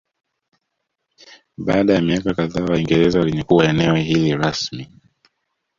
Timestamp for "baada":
1.57-1.93